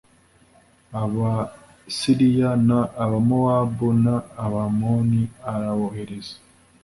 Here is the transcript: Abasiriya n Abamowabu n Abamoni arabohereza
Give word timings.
Abasiriya 1.01 2.49
n 2.67 2.69
Abamowabu 3.03 3.87
n 4.03 4.05
Abamoni 4.45 5.23
arabohereza 5.53 6.35